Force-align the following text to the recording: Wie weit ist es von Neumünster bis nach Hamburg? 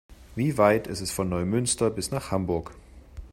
Wie 0.35 0.57
weit 0.57 0.87
ist 0.87 1.01
es 1.01 1.11
von 1.11 1.29
Neumünster 1.29 1.91
bis 1.91 2.09
nach 2.09 2.31
Hamburg? 2.31 2.73